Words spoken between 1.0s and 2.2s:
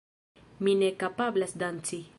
kapablas danci.